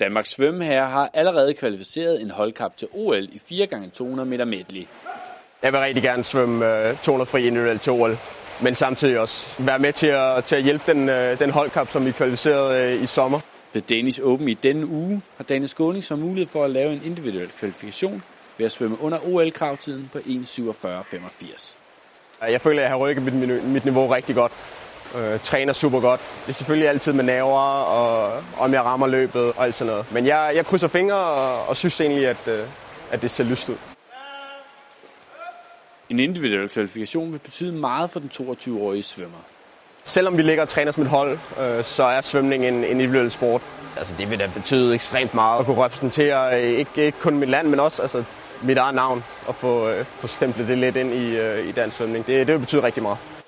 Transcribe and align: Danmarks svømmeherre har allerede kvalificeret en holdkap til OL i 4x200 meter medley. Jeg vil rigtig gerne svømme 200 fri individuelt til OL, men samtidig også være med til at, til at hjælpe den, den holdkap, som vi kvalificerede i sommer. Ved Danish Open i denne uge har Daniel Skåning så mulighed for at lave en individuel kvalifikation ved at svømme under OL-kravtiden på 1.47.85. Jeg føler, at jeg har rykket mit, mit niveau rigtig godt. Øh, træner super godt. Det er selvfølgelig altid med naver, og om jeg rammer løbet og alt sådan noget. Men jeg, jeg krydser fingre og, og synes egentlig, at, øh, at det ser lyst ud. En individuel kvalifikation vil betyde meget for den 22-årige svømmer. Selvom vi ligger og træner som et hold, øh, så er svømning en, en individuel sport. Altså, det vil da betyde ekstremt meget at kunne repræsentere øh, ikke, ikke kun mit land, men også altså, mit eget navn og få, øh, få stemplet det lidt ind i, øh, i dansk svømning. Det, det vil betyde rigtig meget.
Danmarks 0.00 0.30
svømmeherre 0.30 0.86
har 0.86 1.10
allerede 1.14 1.54
kvalificeret 1.54 2.22
en 2.22 2.30
holdkap 2.30 2.76
til 2.76 2.88
OL 2.90 3.24
i 3.24 3.40
4x200 3.52 4.24
meter 4.24 4.44
medley. 4.44 4.86
Jeg 5.62 5.72
vil 5.72 5.80
rigtig 5.80 6.02
gerne 6.02 6.24
svømme 6.24 6.64
200 6.96 7.30
fri 7.30 7.46
individuelt 7.46 7.82
til 7.82 7.92
OL, 7.92 8.18
men 8.60 8.74
samtidig 8.74 9.18
også 9.18 9.46
være 9.58 9.78
med 9.78 9.92
til 9.92 10.06
at, 10.06 10.44
til 10.44 10.56
at 10.56 10.62
hjælpe 10.62 10.92
den, 10.92 11.08
den 11.38 11.50
holdkap, 11.50 11.90
som 11.90 12.06
vi 12.06 12.12
kvalificerede 12.12 12.98
i 12.98 13.06
sommer. 13.06 13.40
Ved 13.72 13.82
Danish 13.82 14.20
Open 14.22 14.48
i 14.48 14.54
denne 14.54 14.86
uge 14.86 15.22
har 15.36 15.44
Daniel 15.44 15.68
Skåning 15.68 16.04
så 16.04 16.16
mulighed 16.16 16.50
for 16.52 16.64
at 16.64 16.70
lave 16.70 16.92
en 16.92 17.02
individuel 17.02 17.52
kvalifikation 17.52 18.22
ved 18.58 18.66
at 18.66 18.72
svømme 18.72 19.00
under 19.00 19.18
OL-kravtiden 19.18 20.08
på 20.08 20.18
1.47.85. 20.18 21.76
Jeg 22.50 22.60
føler, 22.60 22.78
at 22.78 22.82
jeg 22.82 22.90
har 22.90 22.98
rykket 22.98 23.22
mit, 23.24 23.64
mit 23.64 23.84
niveau 23.84 24.06
rigtig 24.06 24.34
godt. 24.34 24.52
Øh, 25.16 25.40
træner 25.40 25.72
super 25.72 26.00
godt. 26.00 26.20
Det 26.20 26.48
er 26.48 26.52
selvfølgelig 26.52 26.88
altid 26.88 27.12
med 27.12 27.24
naver, 27.24 27.60
og 27.82 28.42
om 28.58 28.72
jeg 28.72 28.82
rammer 28.82 29.06
løbet 29.06 29.52
og 29.52 29.64
alt 29.64 29.74
sådan 29.74 29.90
noget. 29.90 30.12
Men 30.12 30.26
jeg, 30.26 30.52
jeg 30.54 30.66
krydser 30.66 30.88
fingre 30.88 31.16
og, 31.16 31.68
og 31.68 31.76
synes 31.76 32.00
egentlig, 32.00 32.28
at, 32.28 32.48
øh, 32.48 32.66
at 33.10 33.22
det 33.22 33.30
ser 33.30 33.44
lyst 33.44 33.68
ud. 33.68 33.76
En 36.10 36.18
individuel 36.18 36.68
kvalifikation 36.68 37.32
vil 37.32 37.38
betyde 37.38 37.72
meget 37.72 38.10
for 38.10 38.20
den 38.20 38.30
22-årige 38.32 39.02
svømmer. 39.02 39.38
Selvom 40.04 40.36
vi 40.36 40.42
ligger 40.42 40.62
og 40.62 40.68
træner 40.68 40.92
som 40.92 41.02
et 41.02 41.08
hold, 41.08 41.38
øh, 41.60 41.84
så 41.84 42.04
er 42.04 42.20
svømning 42.20 42.66
en, 42.66 42.74
en 42.74 42.84
individuel 42.84 43.30
sport. 43.30 43.62
Altså, 43.96 44.14
det 44.18 44.30
vil 44.30 44.38
da 44.40 44.50
betyde 44.54 44.94
ekstremt 44.94 45.34
meget 45.34 45.60
at 45.60 45.66
kunne 45.66 45.84
repræsentere 45.84 46.58
øh, 46.58 46.78
ikke, 46.78 47.04
ikke 47.04 47.18
kun 47.18 47.38
mit 47.38 47.48
land, 47.48 47.68
men 47.68 47.80
også 47.80 48.02
altså, 48.02 48.24
mit 48.62 48.78
eget 48.78 48.94
navn 48.94 49.24
og 49.46 49.54
få, 49.54 49.88
øh, 49.88 50.04
få 50.04 50.26
stemplet 50.26 50.68
det 50.68 50.78
lidt 50.78 50.96
ind 50.96 51.14
i, 51.14 51.36
øh, 51.36 51.68
i 51.68 51.72
dansk 51.72 51.96
svømning. 51.96 52.26
Det, 52.26 52.46
det 52.46 52.54
vil 52.54 52.60
betyde 52.60 52.82
rigtig 52.82 53.02
meget. 53.02 53.39